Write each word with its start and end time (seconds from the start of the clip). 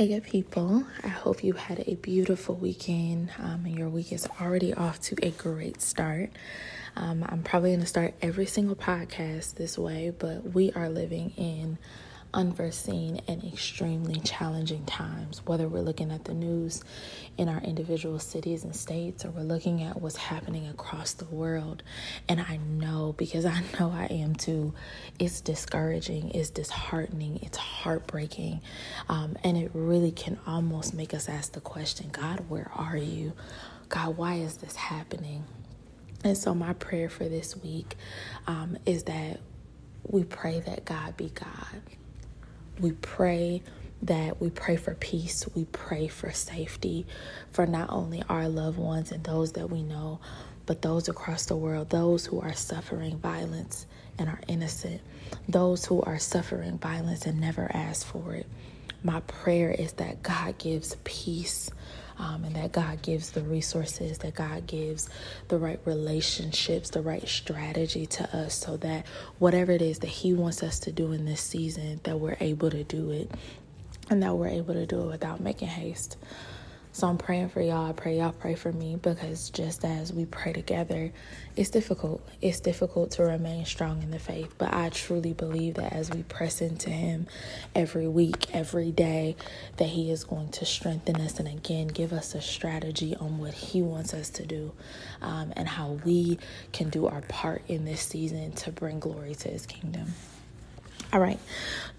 Hey, 0.00 0.08
good 0.08 0.24
people. 0.24 0.86
I 1.04 1.08
hope 1.08 1.44
you 1.44 1.52
had 1.52 1.84
a 1.86 1.94
beautiful 1.94 2.54
weekend 2.54 3.30
um, 3.38 3.66
and 3.66 3.76
your 3.76 3.90
week 3.90 4.14
is 4.14 4.26
already 4.40 4.72
off 4.72 4.98
to 5.02 5.16
a 5.22 5.28
great 5.28 5.82
start. 5.82 6.30
Um, 6.96 7.22
I'm 7.28 7.42
probably 7.42 7.72
going 7.72 7.80
to 7.80 7.86
start 7.86 8.14
every 8.22 8.46
single 8.46 8.76
podcast 8.76 9.56
this 9.56 9.76
way, 9.76 10.10
but 10.18 10.54
we 10.54 10.72
are 10.72 10.88
living 10.88 11.34
in 11.36 11.76
unforeseen 12.32 13.20
and 13.26 13.42
extremely 13.44 14.20
challenging 14.20 14.84
times, 14.84 15.42
whether 15.46 15.68
we're 15.68 15.80
looking 15.80 16.10
at 16.12 16.24
the 16.24 16.34
news 16.34 16.82
in 17.36 17.48
our 17.48 17.60
individual 17.60 18.18
cities 18.18 18.64
and 18.64 18.74
states 18.74 19.24
or 19.24 19.30
we're 19.30 19.42
looking 19.42 19.82
at 19.82 20.00
what's 20.00 20.16
happening 20.16 20.68
across 20.68 21.12
the 21.12 21.24
world. 21.26 21.82
And 22.28 22.40
I 22.40 22.58
know, 22.58 23.14
because 23.16 23.44
I 23.46 23.62
know 23.78 23.90
I 23.90 24.06
am 24.06 24.34
too, 24.34 24.74
it's 25.18 25.40
discouraging, 25.40 26.30
it's 26.30 26.50
disheartening, 26.50 27.40
it's 27.42 27.58
heartbreaking. 27.58 28.60
Um, 29.08 29.36
and 29.42 29.56
it 29.56 29.70
really 29.74 30.12
can 30.12 30.38
almost 30.46 30.94
make 30.94 31.14
us 31.14 31.28
ask 31.28 31.52
the 31.52 31.60
question 31.60 32.10
God, 32.12 32.48
where 32.48 32.70
are 32.74 32.96
you? 32.96 33.32
God, 33.88 34.16
why 34.16 34.34
is 34.34 34.58
this 34.58 34.76
happening? 34.76 35.44
And 36.22 36.36
so, 36.36 36.54
my 36.54 36.74
prayer 36.74 37.08
for 37.08 37.24
this 37.28 37.56
week 37.56 37.96
um, 38.46 38.76
is 38.84 39.04
that 39.04 39.40
we 40.06 40.22
pray 40.24 40.60
that 40.60 40.84
God 40.84 41.16
be 41.16 41.30
God 41.30 41.80
we 42.80 42.92
pray 42.92 43.62
that 44.02 44.40
we 44.40 44.48
pray 44.50 44.76
for 44.76 44.94
peace, 44.94 45.46
we 45.54 45.66
pray 45.66 46.08
for 46.08 46.30
safety 46.32 47.06
for 47.50 47.66
not 47.66 47.90
only 47.90 48.22
our 48.28 48.48
loved 48.48 48.78
ones 48.78 49.12
and 49.12 49.22
those 49.24 49.52
that 49.52 49.68
we 49.70 49.82
know, 49.82 50.20
but 50.66 50.82
those 50.82 51.08
across 51.08 51.46
the 51.46 51.56
world, 51.56 51.90
those 51.90 52.26
who 52.26 52.40
are 52.40 52.54
suffering 52.54 53.18
violence 53.18 53.86
and 54.18 54.28
are 54.28 54.40
innocent, 54.48 55.00
those 55.48 55.84
who 55.86 56.00
are 56.02 56.18
suffering 56.18 56.78
violence 56.78 57.26
and 57.26 57.40
never 57.40 57.70
asked 57.74 58.06
for 58.06 58.34
it. 58.34 58.46
My 59.02 59.20
prayer 59.20 59.70
is 59.70 59.92
that 59.94 60.22
God 60.22 60.58
gives 60.58 60.96
peace 61.04 61.70
um, 62.20 62.44
and 62.44 62.54
that 62.54 62.72
God 62.72 63.00
gives 63.00 63.30
the 63.30 63.40
resources, 63.40 64.18
that 64.18 64.34
God 64.34 64.66
gives 64.66 65.08
the 65.48 65.56
right 65.56 65.80
relationships, 65.86 66.90
the 66.90 67.00
right 67.00 67.26
strategy 67.26 68.04
to 68.06 68.36
us 68.36 68.54
so 68.54 68.76
that 68.78 69.06
whatever 69.38 69.72
it 69.72 69.80
is 69.80 70.00
that 70.00 70.08
He 70.08 70.34
wants 70.34 70.62
us 70.62 70.78
to 70.80 70.92
do 70.92 71.12
in 71.12 71.24
this 71.24 71.40
season, 71.40 71.98
that 72.02 72.20
we're 72.20 72.36
able 72.38 72.70
to 72.70 72.84
do 72.84 73.10
it 73.10 73.30
and 74.10 74.22
that 74.22 74.36
we're 74.36 74.48
able 74.48 74.74
to 74.74 74.84
do 74.84 75.00
it 75.00 75.06
without 75.06 75.40
making 75.40 75.68
haste. 75.68 76.18
So 76.92 77.06
I'm 77.06 77.18
praying 77.18 77.50
for 77.50 77.62
y'all. 77.62 77.88
I 77.88 77.92
pray 77.92 78.18
y'all 78.18 78.32
pray 78.32 78.56
for 78.56 78.72
me 78.72 78.96
because 78.96 79.50
just 79.50 79.84
as 79.84 80.12
we 80.12 80.24
pray 80.26 80.52
together, 80.52 81.12
it's 81.56 81.70
difficult. 81.70 82.26
It's 82.42 82.58
difficult 82.60 83.12
to 83.12 83.22
remain 83.22 83.64
strong 83.64 84.02
in 84.02 84.10
the 84.10 84.18
faith. 84.18 84.52
But 84.58 84.74
I 84.74 84.88
truly 84.88 85.32
believe 85.32 85.74
that 85.74 85.92
as 85.92 86.10
we 86.10 86.24
press 86.24 86.60
into 86.60 86.90
Him 86.90 87.28
every 87.76 88.08
week, 88.08 88.54
every 88.54 88.90
day, 88.90 89.36
that 89.76 89.88
He 89.90 90.10
is 90.10 90.24
going 90.24 90.48
to 90.50 90.64
strengthen 90.66 91.16
us 91.20 91.38
and 91.38 91.48
again 91.48 91.86
give 91.86 92.12
us 92.12 92.34
a 92.34 92.40
strategy 92.40 93.14
on 93.16 93.38
what 93.38 93.54
He 93.54 93.82
wants 93.82 94.12
us 94.12 94.28
to 94.30 94.44
do 94.44 94.72
um, 95.22 95.52
and 95.56 95.68
how 95.68 96.00
we 96.04 96.38
can 96.72 96.90
do 96.90 97.06
our 97.06 97.22
part 97.22 97.62
in 97.68 97.84
this 97.84 98.00
season 98.00 98.52
to 98.52 98.72
bring 98.72 98.98
glory 98.98 99.36
to 99.36 99.48
His 99.48 99.64
kingdom. 99.64 100.14
All 101.12 101.18
right, 101.18 101.40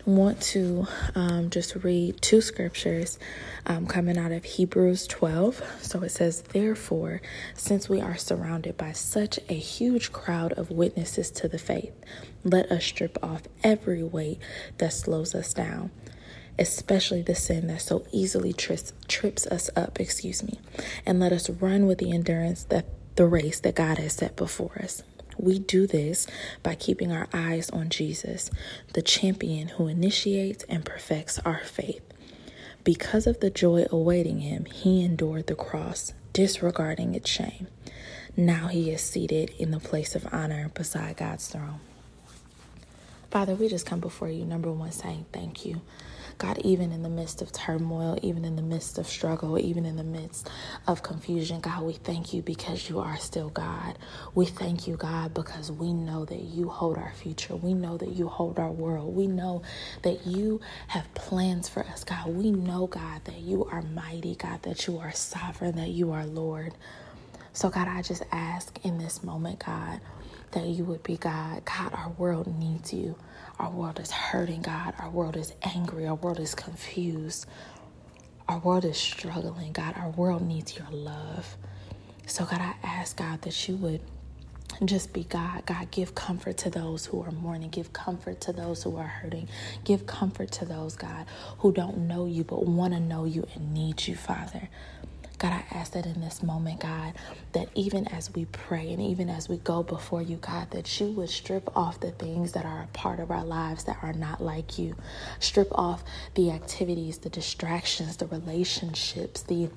I 0.08 0.10
want 0.10 0.40
to 0.42 0.88
um, 1.16 1.50
just 1.50 1.76
read 1.76 2.22
two 2.22 2.40
scriptures 2.40 3.20
um, 3.66 3.86
coming 3.86 4.18
out 4.18 4.32
of 4.32 4.46
Hebrews 4.46 5.06
12. 5.08 5.62
So 5.82 6.02
it 6.04 6.12
says, 6.12 6.44
Therefore, 6.44 7.22
since 7.54 7.90
we 7.90 8.00
are 8.00 8.16
surrounded 8.16 8.78
by 8.78 8.94
such 8.94 9.38
a 9.50 9.54
huge 9.54 10.14
crowd 10.14 10.54
of 10.54 10.72
witnesses 10.72 11.30
to 11.32 11.50
the 11.50 11.60
faith, 11.60 11.92
let 12.46 12.72
us 12.72 12.86
strip 12.86 13.18
off 13.22 13.42
every 13.66 14.02
weight 14.02 14.40
that 14.78 14.94
slows 14.94 15.36
us 15.36 15.54
down 15.54 15.92
especially 16.60 17.22
the 17.24 17.34
sin 17.34 17.66
that 17.68 17.82
so 17.82 18.06
easily 18.12 18.54
trips, 18.54 18.94
trips 19.08 19.48
us 19.48 19.70
up, 19.76 20.00
excuse 20.00 20.44
me, 20.44 20.60
and 21.06 21.20
let 21.20 21.32
us 21.32 21.50
run 21.50 21.88
with 21.88 21.98
the 21.98 22.12
endurance 22.12 22.66
that 22.66 22.86
the 23.16 23.26
race 23.26 23.60
that 23.62 23.74
God 23.74 23.98
has 23.98 24.14
set 24.14 24.36
before 24.36 24.80
us. 24.84 25.02
We 25.42 25.58
do 25.58 25.88
this 25.88 26.28
by 26.62 26.76
keeping 26.76 27.12
our 27.12 27.28
eyes 27.34 27.72
on 27.72 27.90
Jesus, 27.90 28.52
the 28.94 29.02
champion 29.02 29.70
who 29.70 29.88
initiates 29.88 30.64
and 30.66 30.86
perfects 30.86 31.40
our 31.40 31.62
faith. 31.64 32.04
Because 32.84 33.26
of 33.26 33.40
the 33.40 33.50
joy 33.50 33.88
awaiting 33.90 34.42
him, 34.42 34.66
he 34.66 35.04
endured 35.04 35.48
the 35.48 35.56
cross, 35.56 36.14
disregarding 36.32 37.16
its 37.16 37.28
shame. 37.28 37.68
Now 38.38 38.68
he 38.68 38.92
is 38.92 39.02
seated 39.02 39.50
in 39.58 39.72
the 39.72 39.80
place 39.80 40.16
of 40.16 40.32
honor 40.32 40.70
beside 40.76 41.18
God's 41.18 41.48
throne. 41.48 41.80
Father, 43.32 43.56
we 43.56 43.68
just 43.68 43.88
come 43.88 44.00
before 44.00 44.30
you, 44.30 44.46
number 44.46 44.72
one, 44.72 44.92
saying 44.92 45.26
thank 45.34 45.66
you. 45.66 45.82
God, 46.42 46.60
even 46.66 46.92
in 46.92 47.04
the 47.04 47.10
midst 47.10 47.44
of 47.44 47.52
turmoil, 47.54 48.18
even 48.24 48.46
in 48.46 48.56
the 48.56 48.64
midst 48.64 48.98
of 48.98 49.08
struggle, 49.08 49.60
even 49.60 49.86
in 49.86 49.96
the 49.98 50.04
midst 50.04 50.50
of 50.88 51.04
confusion, 51.04 51.62
God, 51.62 51.84
we 51.84 51.94
thank 51.94 52.34
you 52.34 52.42
because 52.42 52.90
you 52.90 53.00
are 53.00 53.18
still 53.18 53.50
God. 53.50 54.00
We 54.36 54.48
thank 54.48 54.88
you, 54.88 54.98
God, 54.98 55.36
because 55.36 55.72
we 55.72 55.94
know 55.94 56.26
that 56.26 56.42
you 56.42 56.70
hold 56.70 56.98
our 56.98 57.14
future. 57.14 57.56
We 57.56 57.76
know 57.76 57.98
that 57.98 58.10
you 58.14 58.28
hold 58.28 58.60
our 58.60 58.72
world. 58.72 59.16
We 59.16 59.28
know 59.28 59.62
that 60.02 60.26
you 60.26 60.62
have 60.88 61.14
plans 61.14 61.70
for 61.70 61.82
us, 61.86 62.04
God. 62.04 62.30
We 62.30 62.52
know, 62.52 62.88
God, 62.88 63.24
that 63.26 63.42
you 63.42 63.66
are 63.66 63.84
mighty, 63.84 64.36
God, 64.36 64.64
that 64.64 64.88
you 64.88 64.98
are 64.98 65.12
sovereign, 65.14 65.76
that 65.78 65.90
you 65.92 66.12
are 66.12 66.26
Lord. 66.26 66.74
So, 67.54 67.70
God, 67.70 67.88
I 67.88 68.02
just 68.02 68.24
ask 68.32 68.80
in 68.84 68.98
this 68.98 69.24
moment, 69.24 69.64
God, 69.66 70.02
that 70.54 70.66
you 70.68 70.86
would 70.86 71.04
be 71.04 71.18
God. 71.18 71.66
God, 71.66 71.94
our 71.94 72.10
world 72.18 72.48
needs 72.60 72.94
you. 72.94 73.16
Our 73.62 73.70
world 73.72 74.00
is 74.00 74.12
hurting, 74.12 74.64
God. 74.64 74.96
Our 75.00 75.12
world 75.12 75.38
is 75.38 75.54
angry. 75.62 76.08
Our 76.08 76.16
world 76.16 76.40
is 76.40 76.56
confused. 76.56 77.46
Our 78.50 78.58
world 78.58 78.86
is 78.86 78.98
struggling, 78.98 79.72
God. 79.72 79.96
Our 79.98 80.10
world 80.10 80.42
needs 80.42 80.76
your 80.76 80.90
love. 80.92 81.58
So, 82.26 82.46
God, 82.46 82.60
I 82.60 82.74
ask, 82.84 83.18
God, 83.18 83.44
that 83.44 83.70
you 83.70 83.76
would 83.78 84.02
just 84.84 85.14
be 85.14 85.26
God. 85.26 85.66
God, 85.68 85.92
give 85.92 86.16
comfort 86.16 86.58
to 86.60 86.72
those 86.72 87.06
who 87.06 87.22
are 87.22 87.32
mourning. 87.32 87.70
Give 87.70 87.94
comfort 87.94 88.42
to 88.42 88.54
those 88.54 88.82
who 88.84 88.98
are 88.98 89.08
hurting. 89.08 89.48
Give 89.84 90.08
comfort 90.08 90.52
to 90.54 90.66
those, 90.66 90.96
God, 90.96 91.28
who 91.60 91.72
don't 91.72 92.08
know 92.08 92.26
you 92.26 92.44
but 92.44 92.66
want 92.66 92.94
to 92.96 93.00
know 93.00 93.26
you 93.26 93.48
and 93.54 93.76
need 93.76 94.08
you, 94.08 94.16
Father. 94.16 94.70
God, 95.42 95.54
I 95.54 95.66
ask 95.76 95.94
that 95.94 96.06
in 96.06 96.22
this 96.22 96.44
moment, 96.44 96.82
God, 96.82 97.16
that 97.54 97.70
even 97.74 98.08
as 98.10 98.32
we 98.32 98.46
pray 98.46 98.94
and 98.94 99.02
even 99.02 99.28
as 99.28 99.50
we 99.50 99.58
go 99.58 99.82
before 99.82 100.22
you, 100.22 100.38
God, 100.38 100.70
that 100.70 101.00
you 101.02 101.08
would 101.14 101.32
strip 101.32 101.76
off 101.76 102.00
the 102.00 102.12
things 102.12 102.52
that 102.52 102.64
are 102.64 102.84
a 102.84 102.88
part 102.96 103.20
of 103.20 103.32
our 103.32 103.44
lives 103.44 103.86
that 103.86 103.98
are 104.04 104.14
not 104.14 104.44
like 104.44 104.78
you. 104.78 104.96
Strip 105.40 105.70
off 105.72 106.04
the 106.36 106.52
activities, 106.52 107.18
the 107.18 107.30
distractions, 107.32 108.18
the 108.18 108.28
relationships, 108.28 109.42
the 109.42 109.72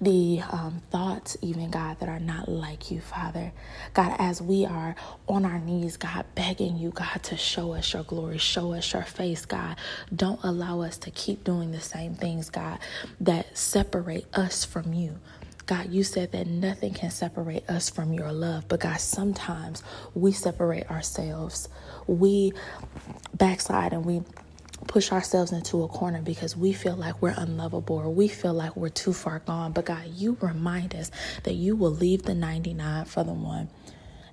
the 0.00 0.40
um, 0.50 0.82
thoughts, 0.90 1.36
even 1.42 1.70
God, 1.70 2.00
that 2.00 2.08
are 2.08 2.20
not 2.20 2.48
like 2.48 2.90
you, 2.90 3.00
Father. 3.00 3.52
God, 3.94 4.16
as 4.18 4.40
we 4.42 4.64
are 4.64 4.94
on 5.28 5.44
our 5.44 5.58
knees, 5.58 5.96
God, 5.96 6.24
begging 6.34 6.76
you, 6.76 6.90
God, 6.90 7.22
to 7.24 7.36
show 7.36 7.72
us 7.72 7.92
your 7.92 8.04
glory, 8.04 8.38
show 8.38 8.72
us 8.74 8.92
your 8.92 9.02
face, 9.02 9.44
God. 9.44 9.76
Don't 10.14 10.40
allow 10.42 10.80
us 10.80 10.98
to 10.98 11.10
keep 11.10 11.44
doing 11.44 11.72
the 11.72 11.80
same 11.80 12.14
things, 12.14 12.50
God, 12.50 12.78
that 13.20 13.56
separate 13.56 14.26
us 14.34 14.64
from 14.64 14.92
you. 14.92 15.18
God, 15.66 15.90
you 15.90 16.02
said 16.02 16.32
that 16.32 16.46
nothing 16.46 16.94
can 16.94 17.10
separate 17.10 17.68
us 17.68 17.90
from 17.90 18.12
your 18.14 18.32
love. 18.32 18.66
But 18.68 18.80
God, 18.80 19.00
sometimes 19.00 19.82
we 20.14 20.32
separate 20.32 20.90
ourselves. 20.90 21.68
We 22.06 22.52
backslide 23.34 23.92
and 23.92 24.04
we 24.04 24.22
push 24.88 25.12
ourselves 25.12 25.52
into 25.52 25.84
a 25.84 25.88
corner 25.88 26.22
because 26.22 26.56
we 26.56 26.72
feel 26.72 26.96
like 26.96 27.22
we're 27.22 27.34
unlovable 27.36 27.96
or 27.98 28.10
we 28.10 28.28
feel 28.28 28.54
like 28.54 28.76
we're 28.76 28.90
too 28.90 29.14
far 29.14 29.40
gone. 29.40 29.72
But 29.72 29.86
God, 29.86 30.06
you 30.16 30.38
remind 30.40 30.96
us 30.96 31.12
that 31.44 31.54
you 31.54 31.76
will 31.76 31.92
leave 31.92 32.24
the 32.24 32.34
99 32.34 33.06
for 33.06 33.24
the 33.24 33.34
one. 33.34 33.70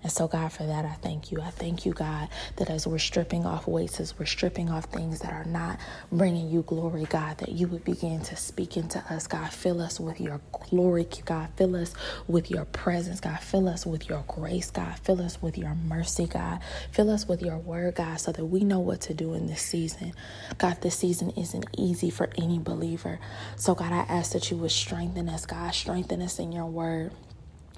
And 0.05 0.11
so, 0.11 0.27
God, 0.27 0.53
for 0.53 0.67
that, 0.67 0.85
I 0.85 0.93
thank 1.01 1.31
you. 1.31 1.41
I 1.41 1.49
thank 1.49 1.83
you, 1.83 1.91
God, 1.91 2.29
that 2.57 2.69
as 2.69 2.85
we're 2.85 2.99
stripping 2.99 3.43
off 3.43 3.67
weights, 3.67 3.99
as 3.99 4.19
we're 4.19 4.27
stripping 4.27 4.69
off 4.69 4.85
things 4.85 5.21
that 5.21 5.33
are 5.33 5.45
not 5.45 5.79
bringing 6.11 6.47
you 6.47 6.61
glory, 6.61 7.05
God, 7.05 7.39
that 7.39 7.53
you 7.53 7.67
would 7.69 7.83
begin 7.83 8.21
to 8.21 8.35
speak 8.35 8.77
into 8.77 8.99
us, 9.11 9.25
God. 9.25 9.51
Fill 9.51 9.81
us 9.81 9.99
with 9.99 10.21
your 10.21 10.41
glory, 10.51 11.07
God. 11.25 11.49
Fill 11.57 11.75
us 11.75 11.95
with 12.27 12.51
your 12.51 12.65
presence, 12.65 13.19
God. 13.19 13.39
Fill 13.39 13.67
us 13.67 13.83
with 13.83 14.07
your 14.07 14.23
grace, 14.27 14.69
God. 14.69 14.95
Fill 14.99 15.23
us 15.23 15.41
with 15.41 15.57
your 15.57 15.73
mercy, 15.73 16.27
God. 16.27 16.59
Fill 16.91 17.09
us 17.09 17.27
with 17.27 17.41
your 17.41 17.57
word, 17.57 17.95
God, 17.95 18.19
so 18.19 18.31
that 18.31 18.45
we 18.45 18.63
know 18.63 18.81
what 18.81 19.01
to 19.01 19.15
do 19.15 19.33
in 19.33 19.47
this 19.47 19.63
season. 19.63 20.13
God, 20.59 20.81
this 20.81 20.99
season 20.99 21.31
isn't 21.31 21.65
easy 21.79 22.11
for 22.11 22.29
any 22.37 22.59
believer. 22.59 23.19
So, 23.55 23.73
God, 23.73 23.91
I 23.91 24.01
ask 24.01 24.33
that 24.33 24.51
you 24.51 24.57
would 24.57 24.69
strengthen 24.69 25.29
us, 25.29 25.47
God. 25.47 25.73
Strengthen 25.73 26.21
us 26.21 26.37
in 26.37 26.51
your 26.51 26.67
word. 26.67 27.11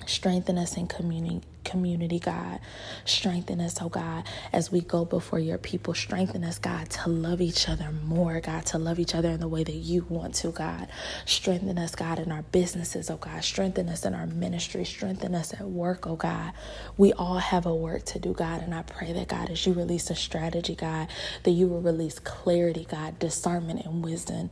Strengthen 0.08 0.58
us 0.58 0.78
in 0.78 0.88
community 0.88 1.42
community, 1.64 2.20
God. 2.20 2.60
Strengthen 3.06 3.60
us, 3.62 3.78
oh 3.82 3.90
God, 3.90 4.24
as 4.54 4.72
we 4.72 4.82
go 4.82 5.06
before 5.06 5.40
your 5.40 5.58
people. 5.58 5.94
Strengthen 5.94 6.44
us, 6.44 6.58
God, 6.58 6.90
to 6.92 7.10
love 7.10 7.42
each 7.42 7.68
other 7.70 7.92
more, 7.92 8.40
God, 8.40 8.66
to 8.68 8.78
love 8.78 9.00
each 9.00 9.14
other 9.14 9.30
in 9.30 9.40
the 9.40 9.48
way 9.48 9.64
that 9.64 9.74
you 9.74 10.06
want 10.10 10.36
to, 10.36 10.52
God. 10.52 10.88
Strengthen 11.26 11.78
us, 11.78 11.94
God, 11.96 12.20
in 12.20 12.32
our 12.32 12.44
businesses, 12.44 13.10
oh 13.10 13.18
God. 13.18 13.44
Strengthen 13.44 13.90
us 13.90 14.06
in 14.06 14.14
our 14.16 14.28
ministry. 14.28 14.86
Strengthen 14.86 15.36
us 15.36 15.54
at 15.54 15.64
work, 15.64 16.08
oh 16.08 16.16
God. 16.16 16.54
We 16.98 17.14
all 17.14 17.38
have 17.40 17.66
a 17.66 17.76
work 17.76 18.06
to 18.06 18.20
do, 18.20 18.34
God, 18.34 18.62
and 18.62 18.74
I 18.74 18.84
pray 18.84 19.14
that, 19.14 19.28
God, 19.28 19.50
as 19.50 19.66
you 19.66 19.74
release 19.74 20.10
a 20.10 20.16
strategy, 20.16 20.76
God, 20.76 21.08
that 21.44 21.52
you 21.52 21.68
will 21.68 21.82
release 21.82 22.20
clarity, 22.20 22.88
God, 22.90 23.20
discernment 23.20 23.86
and 23.86 24.04
wisdom 24.04 24.50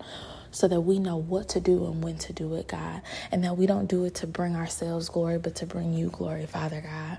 so 0.55 0.69
that 0.69 0.79
we 0.79 0.99
know 0.99 1.17
what 1.17 1.49
to 1.49 1.59
do 1.59 1.85
and 1.85 2.01
when 2.01 2.17
to 2.17 2.31
do 2.31 2.55
it, 2.55 2.65
God. 2.69 3.01
And 3.29 3.43
that 3.43 3.57
we 3.57 3.65
don't 3.65 3.87
do 3.87 4.05
it 4.05 4.15
to 4.15 4.27
bring 4.27 4.55
ourselves 4.55 5.09
glory, 5.09 5.37
but 5.37 5.55
to 5.55 5.65
bring 5.65 5.93
you 5.93 6.07
glory, 6.07 6.45
Father 6.45 6.79
God. 6.79 7.17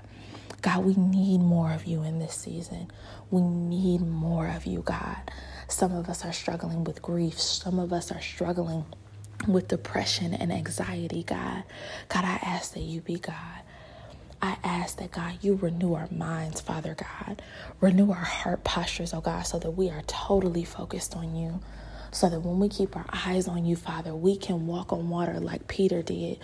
God, 0.63 0.83
we 0.83 0.95
need 0.95 1.37
more 1.37 1.71
of 1.71 1.85
you 1.85 2.01
in 2.01 2.17
this 2.17 2.33
season. 2.33 2.91
We 3.29 3.41
need 3.41 4.01
more 4.01 4.47
of 4.47 4.65
you, 4.65 4.81
God. 4.81 5.17
Some 5.67 5.93
of 5.93 6.09
us 6.09 6.25
are 6.25 6.33
struggling 6.33 6.83
with 6.83 7.03
grief, 7.03 7.39
some 7.39 7.77
of 7.77 7.93
us 7.93 8.11
are 8.11 8.21
struggling 8.21 8.85
with 9.47 9.67
depression 9.67 10.33
and 10.33 10.51
anxiety, 10.51 11.21
God. 11.21 11.61
God, 12.09 12.25
I 12.25 12.39
ask 12.41 12.73
that 12.73 12.81
you 12.81 13.01
be 13.01 13.19
God. 13.19 13.35
I 14.41 14.57
ask 14.63 14.97
that 14.97 15.11
God, 15.11 15.37
you 15.41 15.53
renew 15.53 15.93
our 15.93 16.09
minds, 16.09 16.59
Father 16.59 16.95
God. 16.95 17.39
Renew 17.81 18.09
our 18.09 18.15
heart 18.15 18.63
postures, 18.63 19.13
oh 19.13 19.21
God, 19.21 19.43
so 19.43 19.59
that 19.59 19.71
we 19.71 19.91
are 19.91 20.01
totally 20.07 20.63
focused 20.63 21.15
on 21.15 21.35
you 21.35 21.59
so 22.17 22.29
that 22.29 22.39
when 22.39 22.57
we 22.57 22.67
keep 22.67 22.95
our 22.95 23.05
eyes 23.13 23.47
on 23.47 23.63
you, 23.63 23.75
Father, 23.75 24.15
we 24.15 24.35
can 24.35 24.65
walk 24.65 24.91
on 24.91 25.07
water 25.07 25.39
like 25.39 25.67
Peter 25.67 26.01
did. 26.01 26.39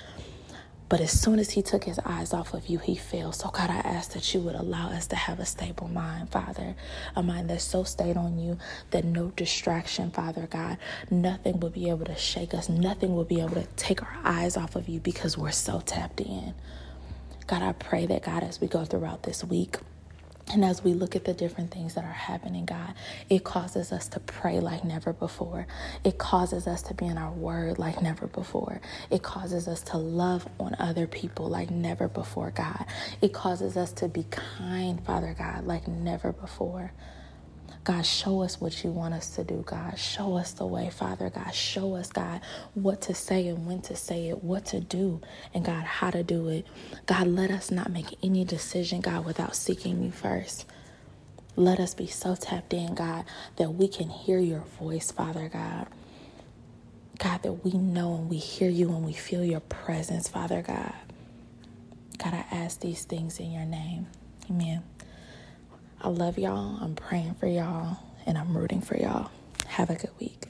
But 0.87 1.01
as 1.01 1.19
soon 1.19 1.39
as 1.39 1.49
he 1.49 1.63
took 1.63 1.85
his 1.85 1.97
eyes 2.05 2.31
off 2.31 2.53
of 2.53 2.67
you, 2.67 2.77
he 2.77 2.95
fell. 2.95 3.31
So, 3.31 3.49
God, 3.49 3.71
I 3.71 3.77
ask 3.77 4.11
that 4.13 4.31
you 4.35 4.41
would 4.41 4.53
allow 4.53 4.89
us 4.89 5.07
to 5.07 5.15
have 5.15 5.39
a 5.39 5.45
stable 5.45 5.87
mind, 5.87 6.29
Father. 6.29 6.75
A 7.15 7.23
mind 7.23 7.49
that's 7.49 7.63
so 7.63 7.83
stayed 7.83 8.17
on 8.17 8.37
you 8.37 8.59
that 8.91 9.03
no 9.03 9.29
distraction, 9.31 10.11
Father 10.11 10.45
God, 10.45 10.77
nothing 11.09 11.59
will 11.59 11.71
be 11.71 11.89
able 11.89 12.05
to 12.05 12.15
shake 12.15 12.53
us. 12.53 12.69
Nothing 12.69 13.15
will 13.15 13.23
be 13.23 13.41
able 13.41 13.55
to 13.55 13.65
take 13.75 14.03
our 14.03 14.17
eyes 14.23 14.55
off 14.55 14.75
of 14.75 14.87
you 14.87 14.99
because 14.99 15.39
we're 15.39 15.49
so 15.49 15.81
tapped 15.83 16.21
in. 16.21 16.53
God, 17.47 17.63
I 17.63 17.71
pray 17.71 18.05
that, 18.05 18.21
God, 18.21 18.43
as 18.43 18.61
we 18.61 18.67
go 18.67 18.85
throughout 18.85 19.23
this 19.23 19.43
week, 19.43 19.77
and 20.51 20.65
as 20.65 20.83
we 20.83 20.93
look 20.93 21.15
at 21.15 21.25
the 21.25 21.33
different 21.33 21.71
things 21.71 21.95
that 21.95 22.03
are 22.03 22.11
happening, 22.11 22.65
God, 22.65 22.93
it 23.29 23.43
causes 23.43 23.91
us 23.91 24.07
to 24.09 24.19
pray 24.19 24.59
like 24.59 24.83
never 24.83 25.13
before. 25.13 25.67
It 26.03 26.17
causes 26.19 26.67
us 26.67 26.81
to 26.83 26.93
be 26.93 27.05
in 27.07 27.17
our 27.17 27.31
word 27.31 27.79
like 27.79 28.01
never 28.01 28.27
before. 28.27 28.81
It 29.09 29.23
causes 29.23 29.67
us 29.67 29.81
to 29.83 29.97
love 29.97 30.47
on 30.59 30.75
other 30.79 31.07
people 31.07 31.49
like 31.49 31.71
never 31.71 32.07
before, 32.07 32.51
God. 32.51 32.85
It 33.21 33.33
causes 33.33 33.77
us 33.77 33.91
to 33.93 34.07
be 34.07 34.25
kind, 34.29 35.03
Father 35.05 35.35
God, 35.37 35.65
like 35.65 35.87
never 35.87 36.33
before. 36.33 36.91
God, 37.83 38.05
show 38.05 38.41
us 38.43 38.61
what 38.61 38.83
you 38.83 38.91
want 38.91 39.13
us 39.15 39.31
to 39.35 39.43
do, 39.43 39.63
God. 39.65 39.99
Show 39.99 40.37
us 40.37 40.53
the 40.53 40.65
way, 40.65 40.89
Father 40.91 41.29
God. 41.29 41.53
Show 41.55 41.95
us, 41.95 42.09
God, 42.11 42.41
what 42.75 43.01
to 43.03 43.15
say 43.15 43.47
and 43.47 43.65
when 43.67 43.81
to 43.83 43.95
say 43.95 44.29
it, 44.29 44.43
what 44.43 44.65
to 44.67 44.79
do, 44.81 45.21
and 45.53 45.65
God, 45.65 45.83
how 45.85 46.11
to 46.11 46.23
do 46.23 46.49
it. 46.49 46.67
God, 47.07 47.27
let 47.27 47.51
us 47.51 47.71
not 47.71 47.91
make 47.91 48.17
any 48.23 48.45
decision, 48.45 49.01
God, 49.01 49.25
without 49.25 49.55
seeking 49.55 50.03
you 50.03 50.11
first. 50.11 50.65
Let 51.55 51.79
us 51.79 51.95
be 51.95 52.07
so 52.07 52.35
tapped 52.35 52.73
in, 52.73 52.95
God, 52.95 53.25
that 53.57 53.71
we 53.71 53.87
can 53.87 54.09
hear 54.09 54.39
your 54.39 54.61
voice, 54.79 55.11
Father 55.11 55.49
God. 55.49 55.87
God, 57.19 57.43
that 57.43 57.65
we 57.65 57.71
know 57.73 58.15
and 58.15 58.29
we 58.29 58.37
hear 58.37 58.69
you 58.69 58.89
and 58.89 59.05
we 59.05 59.13
feel 59.13 59.43
your 59.45 59.61
presence, 59.61 60.27
Father 60.27 60.61
God. 60.61 60.93
God, 62.17 62.33
I 62.33 62.45
ask 62.51 62.81
these 62.81 63.05
things 63.05 63.39
in 63.39 63.51
your 63.51 63.65
name. 63.65 64.07
Amen. 64.49 64.83
I 66.03 66.09
love 66.09 66.37
y'all. 66.37 66.77
I'm 66.81 66.95
praying 66.95 67.35
for 67.35 67.47
y'all 67.47 67.97
and 68.25 68.37
I'm 68.37 68.55
rooting 68.57 68.81
for 68.81 68.97
y'all. 68.97 69.31
Have 69.67 69.89
a 69.89 69.95
good 69.95 70.11
week. 70.19 70.47